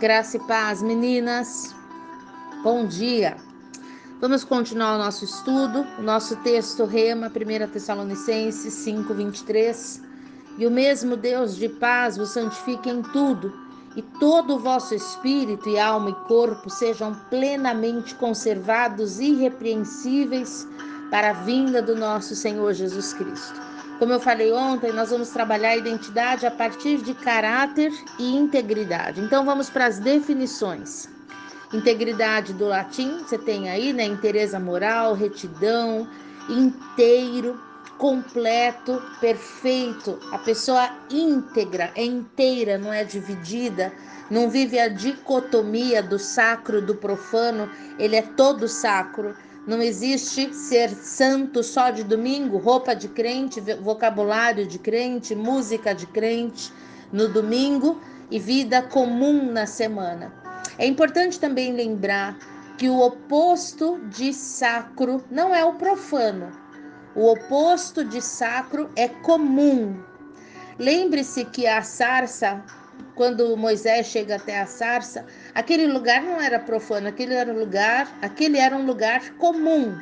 Graça 0.00 0.38
e 0.38 0.40
paz, 0.40 0.80
meninas. 0.80 1.74
Bom 2.62 2.86
dia. 2.86 3.36
Vamos 4.18 4.42
continuar 4.44 4.94
o 4.94 4.98
nosso 4.98 5.26
estudo. 5.26 5.86
O 5.98 6.02
nosso 6.02 6.36
texto 6.36 6.86
rema 6.86 7.26
1 7.26 7.70
Tessalonicenses 7.70 8.72
5, 8.72 9.12
23. 9.12 10.02
E 10.56 10.66
o 10.66 10.70
mesmo 10.70 11.18
Deus 11.18 11.54
de 11.54 11.68
paz 11.68 12.16
vos 12.16 12.30
santifique 12.30 12.88
em 12.88 13.02
tudo, 13.02 13.52
e 13.94 14.00
todo 14.18 14.54
o 14.54 14.58
vosso 14.58 14.94
espírito 14.94 15.68
e 15.68 15.78
alma 15.78 16.08
e 16.08 16.14
corpo 16.26 16.70
sejam 16.70 17.14
plenamente 17.28 18.14
conservados 18.14 19.20
irrepreensíveis 19.20 20.66
para 21.10 21.28
a 21.28 21.34
vinda 21.44 21.82
do 21.82 21.94
nosso 21.94 22.34
Senhor 22.34 22.72
Jesus 22.72 23.12
Cristo. 23.12 23.69
Como 24.00 24.14
eu 24.14 24.18
falei 24.18 24.50
ontem, 24.50 24.94
nós 24.94 25.10
vamos 25.10 25.28
trabalhar 25.28 25.68
a 25.72 25.76
identidade 25.76 26.46
a 26.46 26.50
partir 26.50 27.02
de 27.02 27.12
caráter 27.12 27.92
e 28.18 28.34
integridade. 28.34 29.20
Então 29.20 29.44
vamos 29.44 29.68
para 29.68 29.84
as 29.84 29.98
definições. 29.98 31.06
Integridade 31.70 32.54
do 32.54 32.64
latim, 32.64 33.18
você 33.18 33.36
tem 33.36 33.68
aí, 33.68 33.92
né? 33.92 34.04
Interesa 34.04 34.58
moral, 34.58 35.12
retidão, 35.12 36.08
inteiro, 36.48 37.60
completo, 37.98 39.02
perfeito. 39.20 40.18
A 40.32 40.38
pessoa 40.38 40.90
íntegra, 41.10 41.92
é 41.94 42.02
inteira, 42.02 42.78
não 42.78 42.90
é 42.90 43.04
dividida, 43.04 43.92
não 44.30 44.48
vive 44.48 44.78
a 44.78 44.88
dicotomia 44.88 46.02
do 46.02 46.18
sacro 46.18 46.80
do 46.80 46.94
profano, 46.94 47.68
ele 47.98 48.16
é 48.16 48.22
todo 48.22 48.66
sacro 48.66 49.36
não 49.66 49.82
existe 49.82 50.52
ser 50.54 50.90
santo 50.90 51.62
só 51.62 51.90
de 51.90 52.02
domingo, 52.02 52.58
roupa 52.58 52.94
de 52.94 53.08
crente, 53.08 53.60
vocabulário 53.60 54.66
de 54.66 54.78
crente, 54.78 55.34
música 55.34 55.94
de 55.94 56.06
crente 56.06 56.72
no 57.12 57.28
domingo 57.28 58.00
e 58.30 58.38
vida 58.38 58.82
comum 58.82 59.50
na 59.52 59.66
semana. 59.66 60.32
É 60.78 60.86
importante 60.86 61.38
também 61.38 61.72
lembrar 61.72 62.38
que 62.78 62.88
o 62.88 62.98
oposto 63.00 64.00
de 64.08 64.32
sacro 64.32 65.22
não 65.30 65.54
é 65.54 65.64
o 65.64 65.74
profano. 65.74 66.50
O 67.14 67.30
oposto 67.30 68.04
de 68.04 68.22
sacro 68.22 68.90
é 68.96 69.08
comum. 69.08 70.02
Lembre-se 70.78 71.44
que 71.44 71.66
a 71.66 71.82
sarça 71.82 72.64
quando 73.14 73.54
Moisés 73.54 74.06
chega 74.06 74.36
até 74.36 74.60
a 74.60 74.66
sarça, 74.66 75.26
aquele 75.54 75.86
lugar 75.86 76.22
não 76.22 76.40
era 76.40 76.58
profano, 76.58 77.08
aquele 77.08 77.34
era 77.34 77.52
um 77.52 77.58
lugar, 77.58 78.08
aquele 78.22 78.58
era 78.58 78.76
um 78.76 78.84
lugar 78.84 79.34
comum. 79.36 79.96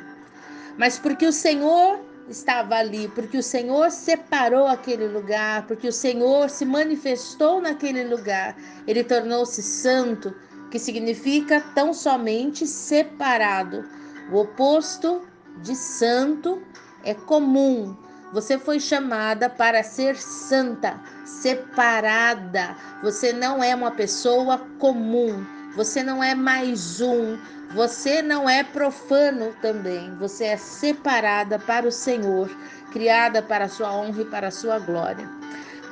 Mas 0.77 0.97
porque 0.97 1.25
o 1.25 1.31
Senhor 1.31 1.99
estava 2.29 2.75
ali, 2.75 3.07
porque 3.09 3.37
o 3.37 3.43
Senhor 3.43 3.91
separou 3.91 4.67
aquele 4.67 5.07
lugar, 5.07 5.65
porque 5.67 5.87
o 5.87 5.93
Senhor 5.93 6.49
se 6.49 6.65
manifestou 6.65 7.61
naquele 7.61 8.03
lugar, 8.03 8.55
ele 8.87 9.03
tornou-se 9.03 9.61
santo, 9.61 10.33
que 10.69 10.79
significa 10.79 11.59
tão 11.73 11.93
somente 11.93 12.67
separado. 12.67 13.83
O 14.31 14.37
oposto 14.37 15.27
de 15.63 15.75
santo 15.75 16.61
é 17.03 17.13
comum. 17.13 17.97
Você 18.31 18.59
foi 18.59 18.79
chamada 18.79 19.49
para 19.49 19.81
ser 19.81 20.15
santa, 20.15 20.99
separada. 21.25 22.75
Você 23.01 23.33
não 23.33 23.63
é 23.63 23.73
uma 23.73 23.91
pessoa 23.91 24.59
comum. 24.77 25.43
Você 25.75 26.03
não 26.03 26.23
é 26.23 26.35
mais 26.35 27.01
um. 27.01 27.37
Você 27.73 28.21
não 28.21 28.47
é 28.47 28.63
profano 28.63 29.55
também. 29.61 30.15
Você 30.17 30.45
é 30.45 30.57
separada 30.57 31.57
para 31.57 31.87
o 31.87 31.91
Senhor, 31.91 32.49
criada 32.91 33.41
para 33.41 33.65
a 33.65 33.69
sua 33.69 33.91
honra 33.95 34.21
e 34.21 34.25
para 34.25 34.47
a 34.49 34.51
sua 34.51 34.77
glória. 34.77 35.27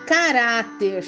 Caráter, 0.06 1.06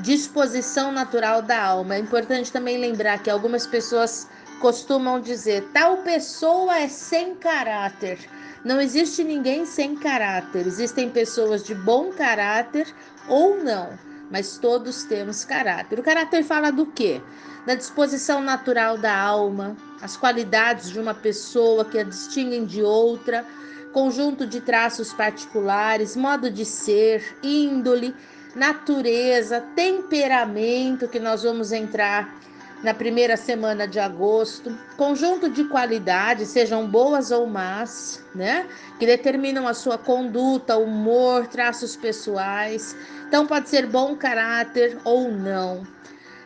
disposição 0.00 0.90
natural 0.90 1.42
da 1.42 1.62
alma. 1.62 1.94
É 1.94 1.98
importante 2.00 2.50
também 2.50 2.78
lembrar 2.78 3.22
que 3.22 3.30
algumas 3.30 3.66
pessoas 3.68 4.28
costumam 4.60 5.20
dizer: 5.20 5.68
tal 5.72 5.98
pessoa 5.98 6.76
é 6.76 6.88
sem 6.88 7.36
caráter. 7.36 8.18
Não 8.64 8.80
existe 8.80 9.24
ninguém 9.24 9.64
sem 9.64 9.96
caráter. 9.96 10.66
Existem 10.66 11.08
pessoas 11.08 11.62
de 11.62 11.74
bom 11.74 12.12
caráter 12.12 12.86
ou 13.28 13.62
não, 13.62 13.90
mas 14.30 14.58
todos 14.58 15.04
temos 15.04 15.44
caráter. 15.44 15.98
O 15.98 16.02
caráter 16.02 16.44
fala 16.44 16.70
do 16.70 16.86
quê? 16.86 17.22
Da 17.66 17.74
disposição 17.74 18.42
natural 18.42 18.98
da 18.98 19.16
alma, 19.16 19.76
as 20.02 20.16
qualidades 20.16 20.90
de 20.90 20.98
uma 20.98 21.14
pessoa 21.14 21.84
que 21.84 21.98
a 21.98 22.02
distinguem 22.02 22.64
de 22.66 22.82
outra, 22.82 23.46
conjunto 23.92 24.46
de 24.46 24.60
traços 24.60 25.12
particulares, 25.12 26.14
modo 26.14 26.50
de 26.50 26.64
ser, 26.64 27.38
índole, 27.42 28.14
natureza, 28.54 29.64
temperamento, 29.74 31.08
que 31.08 31.18
nós 31.18 31.42
vamos 31.42 31.72
entrar 31.72 32.34
na 32.82 32.94
primeira 32.94 33.36
semana 33.36 33.86
de 33.86 33.98
agosto, 33.98 34.76
conjunto 34.96 35.50
de 35.50 35.64
qualidades, 35.64 36.48
sejam 36.48 36.86
boas 36.88 37.30
ou 37.30 37.46
más, 37.46 38.24
né? 38.34 38.66
Que 38.98 39.06
determinam 39.06 39.68
a 39.68 39.74
sua 39.74 39.98
conduta, 39.98 40.78
humor, 40.78 41.46
traços 41.46 41.94
pessoais. 41.94 42.96
Então 43.28 43.46
pode 43.46 43.68
ser 43.68 43.86
bom 43.86 44.16
caráter 44.16 44.98
ou 45.04 45.30
não. 45.30 45.86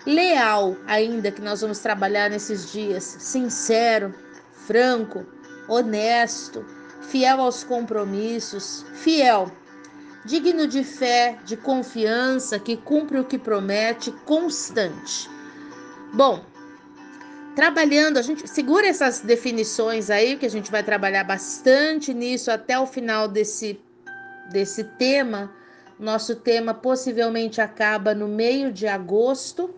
Leal, 0.05 0.77
ainda 0.87 1.31
que 1.31 1.41
nós 1.41 1.61
vamos 1.61 1.79
trabalhar 1.79 2.29
nesses 2.29 2.71
dias, 2.71 3.05
sincero, 3.05 4.15
franco, 4.67 5.25
honesto, 5.69 6.65
fiel 7.03 7.41
aos 7.41 7.65
compromissos, 7.65 8.85
fiel, 8.95 9.51
digno 10.25 10.67
de 10.67 10.83
fé, 10.83 11.39
de 11.45 11.57
confiança, 11.57 12.59
que 12.59 12.77
cumpre 12.77 13.19
o 13.19 13.25
que 13.25 13.39
promete, 13.39 14.11
constante. 14.27 15.34
Bom, 16.15 16.45
trabalhando, 17.57 18.19
a 18.19 18.23
gente 18.23 18.47
segura 18.49 18.87
essas 18.87 19.19
definições 19.19 20.11
aí, 20.11 20.37
que 20.37 20.47
a 20.47 20.51
gente 20.51 20.71
vai 20.71 20.81
trabalhar 20.81 21.25
bastante 21.25 22.15
nisso 22.15 22.53
até 22.53 22.79
o 22.79 22.87
final 22.87 23.27
desse, 23.27 23.81
desse 24.49 24.85
tema. 24.85 25.53
Nosso 25.99 26.37
tema 26.37 26.73
possivelmente 26.73 27.61
acaba 27.61 28.15
no 28.15 28.29
meio 28.29 28.73
de 28.73 28.87
agosto, 28.87 29.75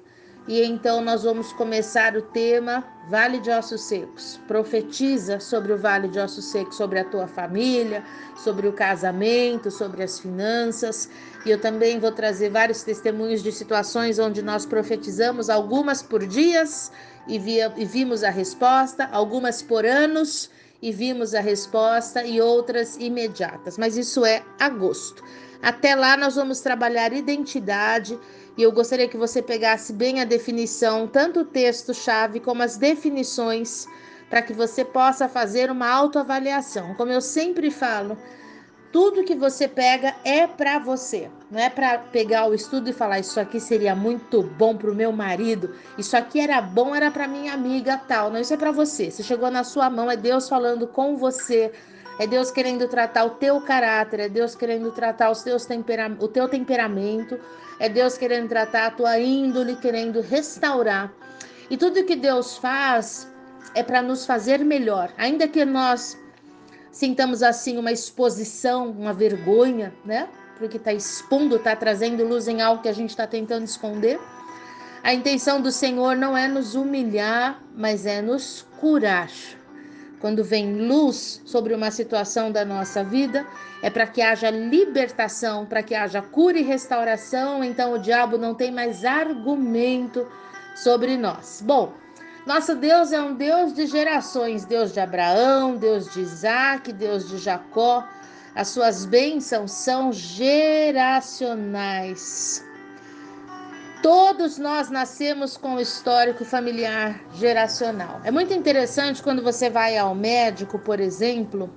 e 0.48 0.62
então 0.62 1.00
nós 1.00 1.24
vamos 1.24 1.52
começar 1.52 2.16
o 2.16 2.22
tema 2.22 2.84
Vale 3.08 3.40
de 3.40 3.50
Ossos 3.50 3.82
Secos. 3.82 4.38
Profetiza 4.46 5.40
sobre 5.40 5.72
o 5.72 5.76
Vale 5.76 6.06
de 6.06 6.20
Ossos 6.20 6.44
Secos, 6.44 6.76
sobre 6.76 7.00
a 7.00 7.04
tua 7.04 7.26
família, 7.26 8.04
sobre 8.36 8.68
o 8.68 8.72
casamento, 8.72 9.72
sobre 9.72 10.04
as 10.04 10.20
finanças. 10.20 11.08
E 11.44 11.50
eu 11.50 11.60
também 11.60 11.98
vou 11.98 12.12
trazer 12.12 12.50
vários 12.50 12.84
testemunhos 12.84 13.42
de 13.42 13.50
situações 13.50 14.20
onde 14.20 14.40
nós 14.40 14.64
profetizamos, 14.64 15.50
algumas 15.50 16.00
por 16.00 16.24
dias 16.24 16.92
e, 17.26 17.40
via, 17.40 17.72
e 17.76 17.84
vimos 17.84 18.22
a 18.22 18.30
resposta, 18.30 19.08
algumas 19.10 19.62
por 19.62 19.84
anos 19.84 20.48
e 20.80 20.92
vimos 20.92 21.34
a 21.34 21.40
resposta, 21.40 22.22
e 22.22 22.40
outras 22.40 22.96
imediatas. 22.98 23.78
Mas 23.78 23.96
isso 23.96 24.24
é 24.24 24.44
agosto. 24.60 25.24
Até 25.62 25.94
lá 25.94 26.16
nós 26.16 26.36
vamos 26.36 26.60
trabalhar 26.60 27.12
identidade 27.12 28.16
e 28.56 28.62
eu 28.62 28.72
gostaria 28.72 29.08
que 29.08 29.16
você 29.16 29.42
pegasse 29.42 29.92
bem 29.92 30.20
a 30.20 30.24
definição, 30.24 31.06
tanto 31.06 31.40
o 31.40 31.44
texto-chave 31.44 32.40
como 32.40 32.62
as 32.62 32.76
definições, 32.76 33.86
para 34.30 34.42
que 34.42 34.52
você 34.52 34.84
possa 34.84 35.28
fazer 35.28 35.70
uma 35.70 35.88
autoavaliação. 35.88 36.94
Como 36.94 37.12
eu 37.12 37.20
sempre 37.20 37.70
falo, 37.70 38.16
tudo 38.90 39.24
que 39.24 39.34
você 39.34 39.68
pega 39.68 40.14
é 40.24 40.46
para 40.46 40.78
você. 40.78 41.30
Não 41.50 41.60
é 41.60 41.68
para 41.68 41.98
pegar 41.98 42.48
o 42.48 42.54
estudo 42.54 42.88
e 42.88 42.94
falar 42.94 43.18
isso 43.18 43.38
aqui 43.38 43.60
seria 43.60 43.94
muito 43.94 44.42
bom 44.42 44.74
para 44.74 44.90
o 44.90 44.94
meu 44.94 45.12
marido, 45.12 45.74
isso 45.98 46.16
aqui 46.16 46.40
era 46.40 46.60
bom, 46.62 46.94
era 46.94 47.10
para 47.10 47.28
minha 47.28 47.52
amiga 47.52 47.98
tal. 48.08 48.30
Não, 48.30 48.40
isso 48.40 48.54
é 48.54 48.56
para 48.56 48.72
você. 48.72 49.10
Se 49.10 49.22
chegou 49.22 49.50
na 49.50 49.64
sua 49.64 49.90
mão, 49.90 50.10
é 50.10 50.16
Deus 50.16 50.48
falando 50.48 50.86
com 50.86 51.16
você. 51.16 51.72
É 52.18 52.26
Deus 52.26 52.50
querendo 52.50 52.88
tratar 52.88 53.24
o 53.24 53.30
teu 53.30 53.60
caráter, 53.60 54.20
é 54.20 54.28
Deus 54.28 54.54
querendo 54.54 54.90
tratar 54.90 55.30
os 55.30 55.42
teus 55.42 55.66
tempera 55.66 56.16
o 56.18 56.28
teu 56.28 56.48
temperamento, 56.48 57.38
é 57.78 57.88
Deus 57.88 58.16
querendo 58.16 58.48
tratar 58.48 58.86
a 58.86 58.90
tua 58.90 59.18
índole, 59.18 59.76
querendo 59.76 60.20
restaurar. 60.22 61.12
E 61.68 61.76
tudo 61.76 62.04
que 62.04 62.16
Deus 62.16 62.56
faz 62.56 63.30
é 63.74 63.82
para 63.82 64.00
nos 64.00 64.24
fazer 64.24 64.64
melhor. 64.64 65.12
Ainda 65.18 65.46
que 65.46 65.64
nós 65.64 66.18
sintamos 66.90 67.42
assim 67.42 67.76
uma 67.76 67.92
exposição, 67.92 68.90
uma 68.90 69.12
vergonha, 69.12 69.92
né? 70.04 70.28
Porque 70.58 70.78
está 70.78 70.94
expondo, 70.94 71.56
está 71.56 71.76
trazendo 71.76 72.24
luz 72.24 72.48
em 72.48 72.62
algo 72.62 72.82
que 72.82 72.88
a 72.88 72.94
gente 72.94 73.10
está 73.10 73.26
tentando 73.26 73.64
esconder. 73.64 74.18
A 75.02 75.12
intenção 75.12 75.60
do 75.60 75.70
Senhor 75.70 76.16
não 76.16 76.36
é 76.36 76.48
nos 76.48 76.74
humilhar, 76.74 77.60
mas 77.76 78.06
é 78.06 78.22
nos 78.22 78.66
curar. 78.80 79.30
Quando 80.26 80.42
vem 80.42 80.88
luz 80.88 81.40
sobre 81.44 81.72
uma 81.72 81.88
situação 81.92 82.50
da 82.50 82.64
nossa 82.64 83.04
vida, 83.04 83.46
é 83.80 83.88
para 83.88 84.08
que 84.08 84.20
haja 84.20 84.50
libertação, 84.50 85.64
para 85.64 85.84
que 85.84 85.94
haja 85.94 86.20
cura 86.20 86.58
e 86.58 86.62
restauração, 86.62 87.62
então 87.62 87.92
o 87.92 87.98
diabo 88.00 88.36
não 88.36 88.52
tem 88.52 88.72
mais 88.72 89.04
argumento 89.04 90.26
sobre 90.74 91.16
nós. 91.16 91.62
Bom, 91.64 91.92
nosso 92.44 92.74
Deus 92.74 93.12
é 93.12 93.22
um 93.22 93.36
Deus 93.36 93.72
de 93.72 93.86
gerações, 93.86 94.64
Deus 94.64 94.92
de 94.92 94.98
Abraão, 94.98 95.76
Deus 95.76 96.12
de 96.12 96.22
Isaac, 96.22 96.92
Deus 96.92 97.28
de 97.28 97.38
Jacó. 97.38 98.04
As 98.52 98.66
suas 98.66 99.04
bênçãos 99.04 99.70
são 99.70 100.10
geracionais. 100.12 101.24
Todos 104.08 104.56
nós 104.56 104.88
nascemos 104.88 105.56
com 105.56 105.80
histórico 105.80 106.44
familiar 106.44 107.24
geracional. 107.34 108.20
É 108.22 108.30
muito 108.30 108.54
interessante 108.54 109.20
quando 109.20 109.42
você 109.42 109.68
vai 109.68 109.98
ao 109.98 110.14
médico, 110.14 110.78
por 110.78 111.00
exemplo, 111.00 111.68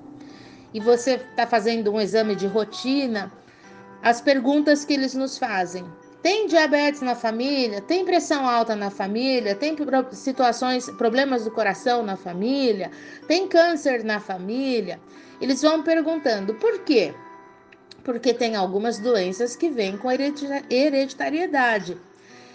e 0.71 0.79
você 0.79 1.15
está 1.15 1.47
fazendo 1.47 1.91
um 1.91 1.99
exame 1.99 2.35
de 2.35 2.45
rotina, 2.45 3.31
as 4.03 4.21
perguntas 4.21 4.85
que 4.85 4.93
eles 4.93 5.15
nos 5.15 5.39
fazem. 5.39 5.83
Tem 6.21 6.45
diabetes 6.45 7.01
na 7.01 7.15
família? 7.15 7.81
Tem 7.81 8.05
pressão 8.05 8.47
alta 8.47 8.75
na 8.75 8.91
família? 8.91 9.55
Tem 9.55 9.75
situações, 10.11 10.87
problemas 10.99 11.45
do 11.45 11.49
coração 11.49 12.03
na 12.03 12.15
família? 12.15 12.91
Tem 13.27 13.47
câncer 13.47 14.03
na 14.03 14.19
família? 14.19 14.99
Eles 15.41 15.63
vão 15.63 15.81
perguntando 15.81 16.53
por 16.53 16.77
quê? 16.83 17.11
Porque 18.03 18.35
tem 18.35 18.55
algumas 18.55 18.99
doenças 18.99 19.55
que 19.55 19.67
vêm 19.67 19.97
com 19.97 20.11
hereditariedade. 20.11 21.97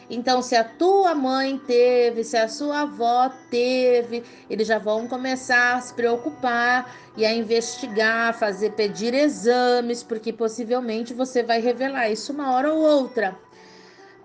Então, 0.08 0.42
se 0.42 0.54
a 0.54 0.64
tua 0.64 1.14
mãe 1.14 1.58
teve, 1.58 2.24
se 2.24 2.36
a 2.36 2.48
sua 2.48 2.82
avó 2.82 3.30
teve, 3.50 4.22
eles 4.50 4.66
já 4.66 4.78
vão 4.78 5.06
começar 5.08 5.76
a 5.76 5.80
se 5.80 5.94
preocupar 5.94 6.94
e 7.16 7.24
a 7.24 7.32
investigar, 7.32 8.38
fazer 8.38 8.72
pedir 8.72 9.14
exames, 9.14 10.02
porque 10.02 10.32
possivelmente 10.32 11.14
você 11.14 11.42
vai 11.42 11.60
revelar 11.60 12.10
isso 12.10 12.32
uma 12.32 12.52
hora 12.52 12.72
ou 12.72 12.80
outra. 12.80 13.36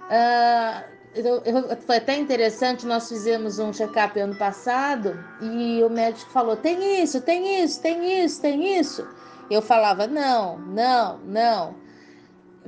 Uh, 0.10 1.00
eu, 1.16 1.42
eu, 1.44 1.78
foi 1.78 1.98
até 1.98 2.18
interessante, 2.18 2.86
nós 2.86 3.10
fizemos 3.10 3.58
um 3.58 3.74
check-up 3.74 4.20
ano 4.20 4.36
passado 4.36 5.24
e 5.42 5.84
o 5.84 5.90
médico 5.90 6.30
falou: 6.32 6.56
tem 6.56 7.02
isso, 7.02 7.22
tem 7.22 7.64
isso, 7.64 7.82
tem 7.82 8.24
isso, 8.24 8.42
tem 8.42 8.80
isso. 8.80 9.08
Eu 9.50 9.62
falava: 9.62 10.06
não, 10.08 10.58
não, 10.60 11.18
não. 11.20 11.89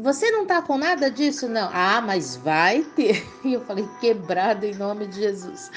Você 0.02 0.32
não 0.32 0.48
tá 0.48 0.64
com 0.64 0.80
nada 0.80 1.12
disso? 1.12 1.48
Não. 1.48 1.70
Ah, 1.72 2.02
mas 2.02 2.36
vai 2.36 2.82
ter. 2.96 3.24
E 3.46 3.54
eu 3.54 3.62
falei, 3.62 3.88
quebrado 4.00 4.66
em 4.66 4.74
nome 4.74 5.06
de 5.06 5.18
Jesus. 5.18 5.70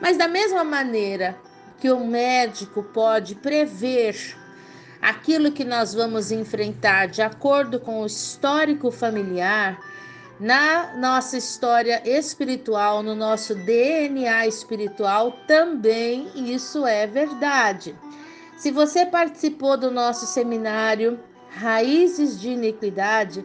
Mas 0.00 0.16
da 0.16 0.28
mesma 0.28 0.62
maneira 0.62 1.36
que 1.80 1.90
o 1.90 2.06
médico 2.06 2.82
pode 2.82 3.34
prever 3.34 4.36
aquilo 5.00 5.50
que 5.50 5.64
nós 5.64 5.94
vamos 5.94 6.30
enfrentar 6.30 7.06
de 7.06 7.22
acordo 7.22 7.80
com 7.80 8.02
o 8.02 8.06
histórico 8.06 8.92
familiar, 8.92 9.80
na 10.38 10.96
nossa 10.96 11.36
história 11.36 12.00
espiritual, 12.04 13.02
no 13.02 13.16
nosso 13.16 13.54
DNA 13.54 14.46
espiritual, 14.46 15.32
também 15.48 16.30
isso 16.36 16.86
é 16.86 17.06
verdade. 17.06 17.96
Se 18.56 18.70
você 18.70 19.04
participou 19.04 19.76
do 19.76 19.90
nosso 19.90 20.26
seminário 20.26 21.18
Raízes 21.54 22.40
de 22.40 22.50
Iniquidade, 22.50 23.44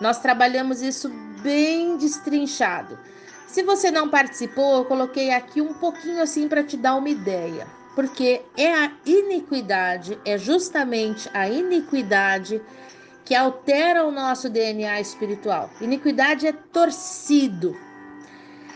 nós 0.00 0.18
trabalhamos 0.18 0.82
isso 0.82 1.08
bem 1.42 1.96
destrinchado. 1.96 2.98
Se 3.46 3.62
você 3.62 3.90
não 3.90 4.08
participou, 4.08 4.78
eu 4.78 4.84
coloquei 4.84 5.30
aqui 5.30 5.60
um 5.60 5.74
pouquinho 5.74 6.22
assim 6.22 6.48
para 6.48 6.64
te 6.64 6.76
dar 6.76 6.96
uma 6.96 7.08
ideia, 7.08 7.66
porque 7.94 8.42
é 8.56 8.72
a 8.74 8.90
iniquidade, 9.06 10.18
é 10.24 10.36
justamente 10.36 11.30
a 11.32 11.48
iniquidade 11.48 12.60
que 13.24 13.34
altera 13.34 14.04
o 14.04 14.10
nosso 14.10 14.50
DNA 14.50 15.00
espiritual. 15.00 15.70
Iniquidade 15.80 16.46
é 16.46 16.52
torcido. 16.52 17.76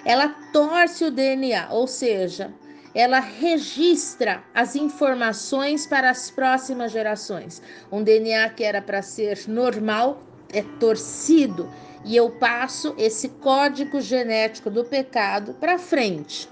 Ela 0.05 0.29
torce 0.53 1.05
o 1.05 1.11
DNA, 1.11 1.69
ou 1.70 1.87
seja, 1.87 2.53
ela 2.98 3.20
registra 3.20 4.42
as 4.52 4.74
informações 4.74 5.86
para 5.86 6.10
as 6.10 6.32
próximas 6.32 6.90
gerações. 6.90 7.62
Um 7.92 8.02
DNA 8.02 8.50
que 8.50 8.64
era 8.64 8.82
para 8.82 9.02
ser 9.02 9.38
normal 9.46 10.20
é 10.52 10.62
torcido 10.80 11.70
e 12.04 12.16
eu 12.16 12.28
passo 12.28 12.96
esse 12.98 13.28
código 13.28 14.00
genético 14.00 14.68
do 14.68 14.84
pecado 14.84 15.54
para 15.60 15.78
frente. 15.78 16.48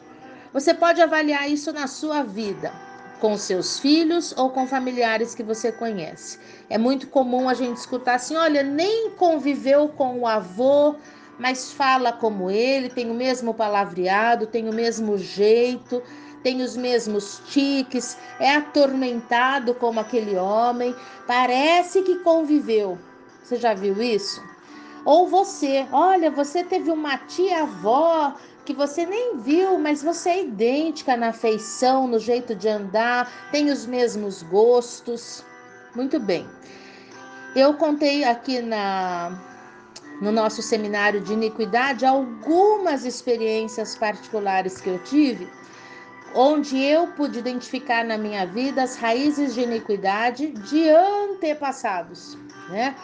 Você 0.52 0.72
pode 0.72 1.02
avaliar 1.02 1.50
isso 1.50 1.72
na 1.72 1.88
sua 1.88 2.22
vida, 2.22 2.72
com 3.18 3.36
seus 3.36 3.80
filhos 3.80 4.32
ou 4.38 4.50
com 4.50 4.68
familiares 4.68 5.34
que 5.34 5.42
você 5.42 5.72
conhece. 5.72 6.38
É 6.70 6.78
muito 6.78 7.08
comum 7.08 7.48
a 7.48 7.54
gente 7.54 7.78
escutar 7.78 8.14
assim: 8.14 8.36
olha, 8.36 8.62
nem 8.62 9.10
conviveu 9.10 9.88
com 9.88 10.20
o 10.20 10.26
avô, 10.28 10.94
mas 11.38 11.72
fala 11.72 12.12
como 12.12 12.50
ele, 12.50 12.88
tem 12.88 13.10
o 13.10 13.14
mesmo 13.14 13.52
palavreado, 13.52 14.46
tem 14.46 14.68
o 14.68 14.72
mesmo 14.72 15.18
jeito, 15.18 16.00
tem 16.46 16.62
os 16.62 16.76
mesmos 16.76 17.42
tiques, 17.48 18.16
é 18.38 18.54
atormentado 18.54 19.74
como 19.74 19.98
aquele 19.98 20.36
homem, 20.36 20.94
parece 21.26 22.02
que 22.02 22.20
conviveu, 22.20 22.96
você 23.42 23.56
já 23.56 23.74
viu 23.74 24.00
isso? 24.00 24.40
Ou 25.04 25.26
você, 25.26 25.88
olha, 25.90 26.30
você 26.30 26.62
teve 26.62 26.88
uma 26.88 27.18
tia-avó 27.18 28.32
que 28.64 28.72
você 28.72 29.04
nem 29.04 29.38
viu, 29.38 29.76
mas 29.76 30.04
você 30.04 30.28
é 30.28 30.44
idêntica 30.44 31.16
na 31.16 31.32
feição, 31.32 32.06
no 32.06 32.20
jeito 32.20 32.54
de 32.54 32.68
andar, 32.68 33.28
tem 33.50 33.68
os 33.68 33.84
mesmos 33.84 34.44
gostos. 34.44 35.44
Muito 35.96 36.20
bem. 36.20 36.46
Eu 37.56 37.74
contei 37.74 38.22
aqui 38.22 38.62
na 38.62 39.36
no 40.20 40.30
nosso 40.32 40.62
seminário 40.62 41.20
de 41.20 41.32
iniquidade 41.32 42.06
algumas 42.06 43.04
experiências 43.04 43.96
particulares 43.96 44.80
que 44.80 44.88
eu 44.88 44.98
tive, 45.00 45.46
onde 46.36 46.78
eu 46.78 47.08
pude 47.08 47.38
identificar 47.38 48.04
na 48.04 48.18
minha 48.18 48.46
vida 48.46 48.82
as 48.82 48.96
raízes 48.96 49.54
de 49.54 49.62
iniquidade 49.62 50.48
de 50.52 50.88
antepassados, 50.90 52.36
né? 52.68 52.94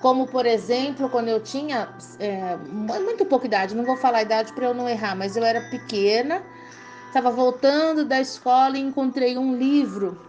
Como, 0.00 0.26
por 0.26 0.44
exemplo, 0.44 1.08
quando 1.08 1.28
eu 1.28 1.40
tinha 1.40 1.88
é, 2.18 2.56
muito 2.56 3.24
pouca 3.24 3.46
idade, 3.46 3.74
não 3.74 3.84
vou 3.84 3.96
falar 3.96 4.18
a 4.18 4.22
idade 4.22 4.52
para 4.52 4.66
eu 4.66 4.74
não 4.74 4.88
errar, 4.88 5.14
mas 5.14 5.36
eu 5.36 5.44
era 5.44 5.60
pequena, 5.70 6.42
estava 7.06 7.30
voltando 7.30 8.04
da 8.04 8.20
escola 8.20 8.76
e 8.76 8.80
encontrei 8.80 9.38
um 9.38 9.56
livro 9.56 10.20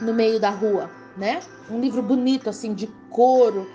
no 0.00 0.14
meio 0.14 0.40
da 0.40 0.50
rua, 0.50 0.90
né? 1.16 1.40
Um 1.68 1.80
livro 1.80 2.02
bonito, 2.02 2.48
assim, 2.48 2.72
de 2.72 2.86
couro, 3.10 3.68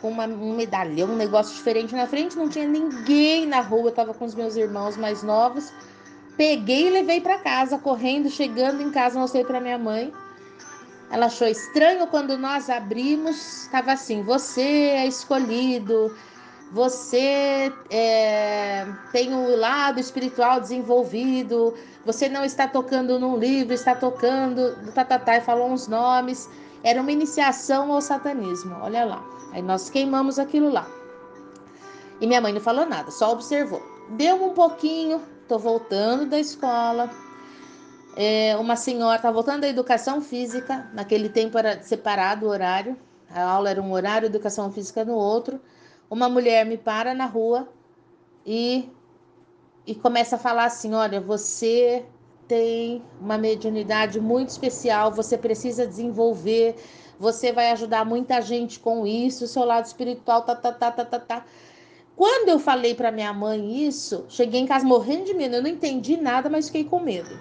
com 0.00 0.08
uma, 0.08 0.24
um 0.24 0.54
medalhão, 0.54 1.10
um 1.10 1.16
negócio 1.16 1.54
diferente 1.54 1.94
na 1.94 2.06
frente, 2.06 2.38
não 2.38 2.48
tinha 2.48 2.66
ninguém 2.66 3.46
na 3.46 3.60
rua, 3.60 3.82
eu 3.82 3.88
estava 3.88 4.14
com 4.14 4.24
os 4.24 4.34
meus 4.34 4.56
irmãos 4.56 4.96
mais 4.96 5.22
novos. 5.22 5.72
Peguei 6.40 6.86
e 6.86 6.90
levei 6.90 7.20
para 7.20 7.36
casa, 7.36 7.76
correndo, 7.76 8.30
chegando 8.30 8.80
em 8.80 8.90
casa, 8.90 9.20
mostrei 9.20 9.44
para 9.44 9.60
minha 9.60 9.76
mãe. 9.76 10.10
Ela 11.10 11.26
achou 11.26 11.46
estranho 11.46 12.06
quando 12.06 12.38
nós 12.38 12.70
abrimos, 12.70 13.64
estava 13.64 13.92
assim: 13.92 14.22
você 14.22 14.62
é 14.62 15.06
escolhido, 15.06 16.16
você 16.72 17.70
é, 17.90 18.86
tem 19.12 19.34
o 19.34 19.54
lado 19.54 20.00
espiritual 20.00 20.62
desenvolvido, 20.62 21.74
você 22.06 22.26
não 22.26 22.42
está 22.42 22.66
tocando 22.66 23.18
num 23.18 23.36
livro, 23.36 23.74
está 23.74 23.94
tocando, 23.94 24.74
tá, 24.94 25.04
tá, 25.04 25.18
tá, 25.18 25.36
e 25.36 25.42
falou 25.42 25.68
uns 25.70 25.88
nomes. 25.88 26.48
Era 26.82 27.02
uma 27.02 27.12
iniciação 27.12 27.92
ao 27.92 28.00
satanismo, 28.00 28.74
olha 28.80 29.04
lá. 29.04 29.22
Aí 29.52 29.60
nós 29.60 29.90
queimamos 29.90 30.38
aquilo 30.38 30.72
lá. 30.72 30.88
E 32.18 32.26
minha 32.26 32.40
mãe 32.40 32.54
não 32.54 32.62
falou 32.62 32.86
nada, 32.86 33.10
só 33.10 33.30
observou. 33.30 33.82
Deu 34.16 34.42
um 34.42 34.54
pouquinho, 34.54 35.20
tô 35.50 35.58
voltando 35.58 36.26
da 36.26 36.38
escola, 36.38 37.10
é, 38.16 38.56
uma 38.56 38.76
senhora 38.76 39.16
estava 39.16 39.34
voltando 39.34 39.62
da 39.62 39.68
educação 39.68 40.22
física, 40.22 40.88
naquele 40.94 41.28
tempo 41.28 41.58
era 41.58 41.82
separado 41.82 42.46
o 42.46 42.48
horário, 42.48 42.96
a 43.28 43.42
aula 43.42 43.68
era 43.68 43.82
um 43.82 43.90
horário, 43.90 44.26
educação 44.26 44.70
física 44.70 45.04
no 45.04 45.14
outro. 45.14 45.60
Uma 46.08 46.28
mulher 46.28 46.64
me 46.64 46.78
para 46.78 47.14
na 47.14 47.26
rua 47.26 47.68
e, 48.46 48.88
e 49.84 49.92
começa 49.92 50.36
a 50.36 50.38
falar 50.38 50.66
assim: 50.66 50.94
Olha, 50.94 51.20
você 51.20 52.04
tem 52.46 53.02
uma 53.20 53.36
mediunidade 53.36 54.20
muito 54.20 54.50
especial, 54.50 55.12
você 55.12 55.36
precisa 55.36 55.84
desenvolver, 55.84 56.76
você 57.18 57.52
vai 57.52 57.72
ajudar 57.72 58.04
muita 58.04 58.40
gente 58.40 58.78
com 58.78 59.04
isso, 59.04 59.48
seu 59.48 59.64
lado 59.64 59.86
espiritual, 59.86 60.42
tá, 60.42 60.54
tá, 60.54 60.72
tá, 60.72 60.92
tá, 60.92 61.04
tá, 61.04 61.18
tá. 61.18 61.44
Quando 62.20 62.50
eu 62.50 62.58
falei 62.58 62.94
para 62.94 63.10
minha 63.10 63.32
mãe 63.32 63.88
isso, 63.88 64.26
cheguei 64.28 64.60
em 64.60 64.66
casa 64.66 64.84
morrendo 64.84 65.24
de 65.24 65.32
medo, 65.32 65.56
eu 65.56 65.62
não 65.62 65.70
entendi 65.70 66.18
nada, 66.18 66.50
mas 66.50 66.66
fiquei 66.66 66.84
com 66.84 67.00
medo. 67.00 67.34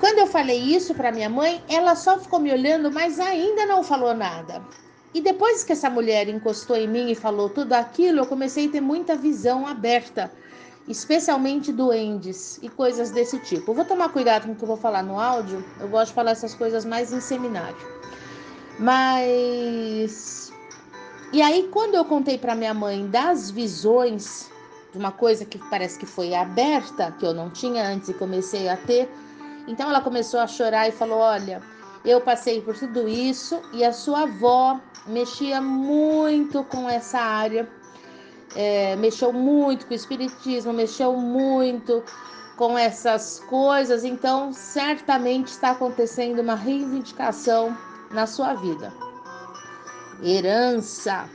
Quando 0.00 0.20
eu 0.20 0.26
falei 0.26 0.58
isso 0.58 0.94
para 0.94 1.12
minha 1.12 1.28
mãe, 1.28 1.62
ela 1.68 1.94
só 1.94 2.18
ficou 2.18 2.40
me 2.40 2.50
olhando, 2.50 2.90
mas 2.90 3.20
ainda 3.20 3.66
não 3.66 3.84
falou 3.84 4.14
nada. 4.14 4.62
E 5.12 5.20
depois 5.20 5.62
que 5.62 5.74
essa 5.74 5.90
mulher 5.90 6.26
encostou 6.26 6.74
em 6.74 6.88
mim 6.88 7.10
e 7.10 7.14
falou 7.14 7.50
tudo 7.50 7.74
aquilo, 7.74 8.20
eu 8.20 8.26
comecei 8.26 8.66
a 8.66 8.70
ter 8.70 8.80
muita 8.80 9.14
visão 9.14 9.66
aberta, 9.66 10.32
especialmente 10.88 11.70
duendes 11.70 12.58
e 12.62 12.70
coisas 12.70 13.10
desse 13.10 13.38
tipo. 13.40 13.72
Eu 13.72 13.74
vou 13.74 13.84
tomar 13.84 14.08
cuidado 14.08 14.46
com 14.46 14.52
o 14.52 14.56
que 14.56 14.64
eu 14.64 14.68
vou 14.68 14.78
falar 14.78 15.02
no 15.02 15.20
áudio, 15.20 15.62
eu 15.78 15.88
gosto 15.88 16.08
de 16.08 16.14
falar 16.14 16.30
essas 16.30 16.54
coisas 16.54 16.86
mais 16.86 17.12
em 17.12 17.20
seminário. 17.20 17.76
Mas. 18.78 20.43
E 21.34 21.42
aí, 21.42 21.68
quando 21.72 21.96
eu 21.96 22.04
contei 22.04 22.38
para 22.38 22.54
minha 22.54 22.72
mãe 22.72 23.08
das 23.08 23.50
visões, 23.50 24.48
de 24.92 24.96
uma 24.96 25.10
coisa 25.10 25.44
que 25.44 25.58
parece 25.68 25.98
que 25.98 26.06
foi 26.06 26.32
aberta, 26.32 27.10
que 27.18 27.26
eu 27.26 27.34
não 27.34 27.50
tinha 27.50 27.88
antes 27.88 28.08
e 28.08 28.14
comecei 28.14 28.68
a 28.68 28.76
ter, 28.76 29.12
então 29.66 29.90
ela 29.90 30.00
começou 30.00 30.38
a 30.38 30.46
chorar 30.46 30.88
e 30.88 30.92
falou: 30.92 31.18
Olha, 31.18 31.60
eu 32.04 32.20
passei 32.20 32.60
por 32.60 32.78
tudo 32.78 33.08
isso 33.08 33.60
e 33.72 33.82
a 33.84 33.92
sua 33.92 34.22
avó 34.22 34.80
mexia 35.08 35.60
muito 35.60 36.62
com 36.62 36.88
essa 36.88 37.18
área. 37.18 37.68
é, 38.54 38.94
mexeu 38.94 39.32
muito 39.32 39.86
com 39.86 39.92
o 39.92 39.96
espiritismo, 39.96 40.72
mexeu 40.72 41.16
muito 41.16 42.00
com 42.56 42.78
essas 42.78 43.40
coisas, 43.50 44.04
então 44.04 44.52
certamente 44.52 45.48
está 45.48 45.72
acontecendo 45.72 46.38
uma 46.38 46.54
reivindicação 46.54 47.76
na 48.12 48.24
sua 48.24 48.54
vida. 48.54 48.92
Herança. 50.24 51.28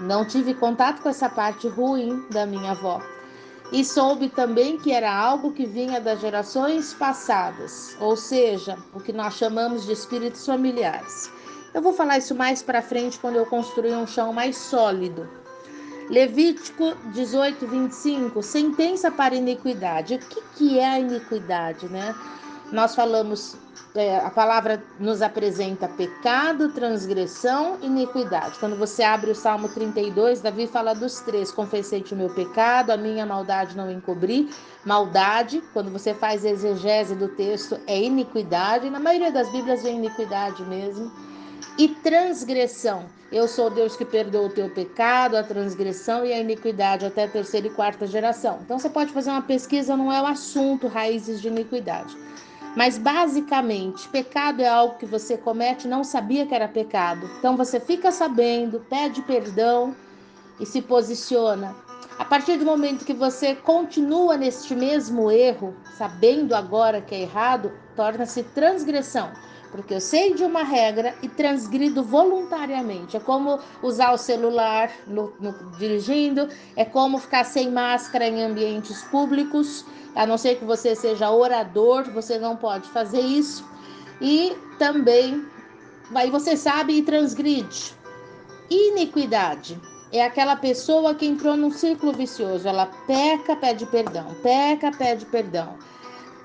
Não 0.00 0.24
tive 0.24 0.54
contato 0.54 1.02
com 1.02 1.08
essa 1.08 1.28
parte 1.28 1.66
ruim 1.66 2.24
da 2.30 2.46
minha 2.46 2.70
avó. 2.70 3.02
E 3.72 3.84
soube 3.84 4.28
também 4.28 4.78
que 4.78 4.92
era 4.92 5.12
algo 5.12 5.52
que 5.52 5.66
vinha 5.66 6.00
das 6.00 6.20
gerações 6.20 6.94
passadas, 6.94 7.96
ou 7.98 8.16
seja, 8.16 8.78
o 8.94 9.00
que 9.00 9.12
nós 9.12 9.34
chamamos 9.34 9.84
de 9.84 9.92
espíritos 9.92 10.46
familiares. 10.46 11.28
Eu 11.74 11.82
vou 11.82 11.92
falar 11.92 12.18
isso 12.18 12.34
mais 12.34 12.62
para 12.62 12.80
frente 12.80 13.18
quando 13.18 13.36
eu 13.36 13.46
construir 13.46 13.94
um 13.96 14.06
chão 14.06 14.32
mais 14.32 14.56
sólido. 14.56 15.28
Levítico 16.08 16.94
18, 17.12 17.66
25, 17.66 18.40
sentença 18.40 19.10
para 19.10 19.34
iniquidade. 19.34 20.14
O 20.14 20.18
que, 20.20 20.40
que 20.54 20.78
é 20.78 20.86
a 20.86 21.00
iniquidade, 21.00 21.88
né? 21.88 22.14
Nós 22.72 22.96
falamos, 22.96 23.56
é, 23.94 24.16
a 24.16 24.30
palavra 24.30 24.82
nos 24.98 25.22
apresenta 25.22 25.88
pecado, 25.88 26.72
transgressão, 26.72 27.78
iniquidade. 27.80 28.58
Quando 28.58 28.76
você 28.76 29.04
abre 29.04 29.30
o 29.30 29.34
Salmo 29.34 29.68
32, 29.68 30.40
Davi 30.40 30.66
fala 30.66 30.92
dos 30.92 31.20
três: 31.20 31.52
confessei-te 31.52 32.12
o 32.12 32.16
meu 32.16 32.28
pecado, 32.28 32.90
a 32.90 32.96
minha 32.96 33.24
maldade 33.24 33.76
não 33.76 33.90
encobri. 33.90 34.50
Maldade, 34.84 35.62
quando 35.72 35.90
você 35.90 36.12
faz 36.12 36.44
exegese 36.44 37.14
do 37.14 37.28
texto, 37.28 37.78
é 37.86 38.02
iniquidade. 38.02 38.90
Na 38.90 39.00
maioria 39.00 39.30
das 39.30 39.50
Bíblias 39.50 39.82
vem 39.82 39.98
iniquidade 39.98 40.64
mesmo 40.64 41.12
e 41.78 41.88
transgressão. 41.88 43.04
Eu 43.30 43.48
sou 43.48 43.68
Deus 43.68 43.96
que 43.96 44.04
perdoa 44.04 44.46
o 44.46 44.50
teu 44.50 44.70
pecado, 44.70 45.36
a 45.36 45.42
transgressão 45.42 46.24
e 46.24 46.32
a 46.32 46.38
iniquidade 46.38 47.04
até 47.04 47.24
a 47.24 47.28
terceira 47.28 47.66
e 47.66 47.70
quarta 47.70 48.06
geração. 48.06 48.60
Então 48.62 48.78
você 48.78 48.88
pode 48.88 49.12
fazer 49.12 49.30
uma 49.30 49.42
pesquisa, 49.42 49.96
não 49.96 50.12
é 50.12 50.20
o 50.22 50.26
assunto 50.26 50.86
raízes 50.86 51.40
de 51.40 51.48
iniquidade. 51.48 52.16
Mas 52.76 52.98
basicamente, 52.98 54.06
pecado 54.10 54.60
é 54.60 54.68
algo 54.68 54.98
que 54.98 55.06
você 55.06 55.38
comete, 55.38 55.88
não 55.88 56.04
sabia 56.04 56.44
que 56.44 56.54
era 56.54 56.68
pecado. 56.68 57.28
Então 57.38 57.56
você 57.56 57.80
fica 57.80 58.12
sabendo, 58.12 58.80
pede 58.80 59.22
perdão 59.22 59.96
e 60.60 60.66
se 60.66 60.82
posiciona. 60.82 61.74
A 62.18 62.24
partir 62.24 62.58
do 62.58 62.66
momento 62.66 63.04
que 63.04 63.14
você 63.14 63.54
continua 63.54 64.36
neste 64.36 64.74
mesmo 64.74 65.30
erro, 65.30 65.74
sabendo 65.96 66.54
agora 66.54 67.00
que 67.00 67.14
é 67.14 67.22
errado, 67.22 67.72
torna-se 67.96 68.42
transgressão 68.42 69.30
porque 69.76 69.92
eu 69.92 70.00
sei 70.00 70.32
de 70.32 70.42
uma 70.42 70.62
regra 70.62 71.14
e 71.22 71.28
transgrido 71.28 72.02
voluntariamente. 72.02 73.16
É 73.16 73.20
como 73.20 73.60
usar 73.82 74.12
o 74.12 74.16
celular 74.16 74.90
no, 75.06 75.32
no, 75.38 75.52
dirigindo, 75.78 76.48
é 76.74 76.84
como 76.84 77.18
ficar 77.18 77.44
sem 77.44 77.70
máscara 77.70 78.26
em 78.26 78.42
ambientes 78.42 79.02
públicos, 79.04 79.84
a 80.16 80.26
não 80.26 80.36
ser 80.36 80.56
que 80.56 80.64
você 80.64 80.96
seja 80.96 81.30
orador, 81.30 82.10
você 82.10 82.38
não 82.38 82.56
pode 82.56 82.88
fazer 82.88 83.20
isso. 83.20 83.64
E 84.20 84.56
também, 84.78 85.44
aí 86.14 86.30
você 86.30 86.56
sabe 86.56 86.94
e 86.94 87.02
transgride. 87.02 87.94
Iniquidade 88.68 89.80
é 90.12 90.24
aquela 90.24 90.56
pessoa 90.56 91.14
que 91.14 91.26
entrou 91.26 91.56
num 91.56 91.70
ciclo 91.70 92.12
vicioso. 92.12 92.66
Ela 92.66 92.86
peca, 93.06 93.54
pede 93.54 93.86
perdão, 93.86 94.34
peca, 94.42 94.90
pede 94.90 95.24
perdão 95.26 95.76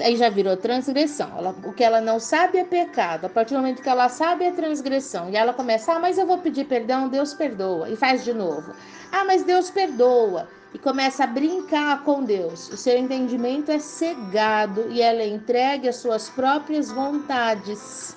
aí 0.04 0.16
já 0.16 0.30
virou 0.30 0.58
transgressão. 0.58 1.30
Ela, 1.38 1.56
o 1.64 1.74
que 1.74 1.84
ela 1.84 2.02
não 2.02 2.20
sabe 2.20 2.58
é 2.58 2.64
pecado. 2.64 3.26
A 3.26 3.30
partir 3.30 3.54
do 3.54 3.60
momento 3.60 3.82
que 3.82 3.90
ela 3.90 4.10
sabe 4.10 4.46
é 4.46 4.52
transgressão. 4.52 5.30
E 5.30 5.36
ela 5.36 5.54
começa, 5.54 5.94
ah, 5.94 6.00
mas 6.00 6.18
eu 6.18 6.26
vou 6.26 6.38
pedir 6.40 6.66
perdão, 6.66 7.08
Deus 7.08 7.34
perdoa. 7.34 7.90
E 7.90 7.96
faz 7.96 8.24
de 8.24 8.34
novo. 8.34 8.74
Ah, 9.12 9.24
mas 9.24 9.44
Deus 9.44 9.70
perdoa. 9.70 10.48
E 10.74 10.80
começa 10.80 11.26
a 11.26 11.28
brincar 11.28 12.04
com 12.04 12.24
Deus. 12.24 12.70
O 12.70 12.78
seu 12.78 12.98
entendimento 12.98 13.72
é 13.72 13.80
cegado 13.80 14.86
e 14.90 15.02
ela 15.02 15.22
é 15.22 15.28
entregue 15.28 15.90
às 15.90 15.98
suas 15.98 16.30
próprias 16.30 16.90
vontades. 16.90 18.16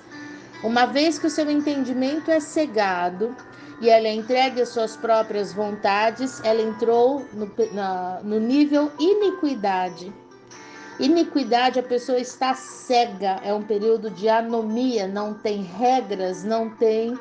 Uma 0.63 0.85
vez 0.85 1.19
que 1.19 1.27
o 1.27 1.29
seu 1.29 1.49
entendimento 1.51 2.31
é 2.31 2.39
cegado 2.39 3.35
e 3.81 3.89
ela 3.89 4.07
é 4.07 4.13
entregue 4.13 4.61
às 4.61 4.69
suas 4.69 4.95
próprias 4.95 5.53
vontades, 5.53 6.41
ela 6.43 6.61
entrou 6.61 7.25
no, 7.33 7.51
na, 7.73 8.21
no 8.23 8.39
nível 8.39 8.91
iniquidade. 8.97 10.13
Iniquidade, 10.97 11.77
a 11.77 11.83
pessoa 11.83 12.17
está 12.17 12.53
cega, 12.53 13.41
é 13.43 13.53
um 13.53 13.63
período 13.63 14.09
de 14.09 14.29
anomia, 14.29 15.07
não 15.07 15.33
tem 15.33 15.61
regras, 15.61 16.45
não 16.45 16.69
tem 16.69 17.17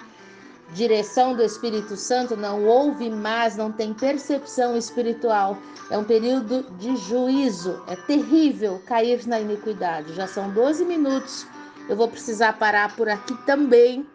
direção 0.75 1.35
do 1.35 1.43
Espírito 1.43 1.97
Santo, 1.97 2.37
não 2.37 2.64
ouve 2.64 3.09
mais, 3.09 3.57
não 3.57 3.71
tem 3.71 3.95
percepção 3.95 4.76
espiritual. 4.76 5.57
É 5.90 5.97
um 5.97 6.04
período 6.04 6.64
de 6.76 6.97
juízo, 6.97 7.83
é 7.87 7.95
terrível 7.95 8.83
cair 8.85 9.26
na 9.26 9.40
iniquidade. 9.40 10.12
Já 10.14 10.26
são 10.26 10.50
12 10.50 10.85
minutos, 10.85 11.47
eu 11.88 11.97
vou 11.97 12.09
precisar 12.09 12.54
parar 12.54 12.95
por 12.97 13.09
aqui 13.09 13.35
também. 13.47 14.07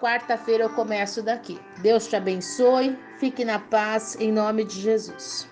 Quarta-feira 0.00 0.64
eu 0.64 0.70
começo 0.70 1.22
daqui. 1.22 1.60
Deus 1.82 2.06
te 2.06 2.16
abençoe, 2.16 2.96
fique 3.18 3.44
na 3.44 3.58
paz, 3.58 4.16
em 4.18 4.32
nome 4.32 4.64
de 4.64 4.80
Jesus. 4.80 5.48